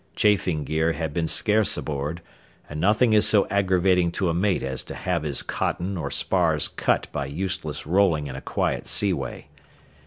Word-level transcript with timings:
Chafing 0.15 0.63
gear 0.63 0.93
had 0.93 1.13
been 1.13 1.27
scarce 1.27 1.77
aboard, 1.77 2.23
and 2.67 2.81
nothing 2.81 3.13
is 3.13 3.27
so 3.27 3.45
aggravating 3.49 4.11
to 4.13 4.29
a 4.29 4.33
mate 4.33 4.63
as 4.63 4.81
to 4.81 4.95
have 4.95 5.21
his 5.21 5.43
cotton 5.43 5.95
or 5.95 6.09
spars 6.09 6.67
cut 6.67 7.05
by 7.11 7.27
useless 7.27 7.85
rolling 7.85 8.25
in 8.25 8.35
a 8.35 8.41
quiet 8.41 8.87
seaway. 8.87 9.45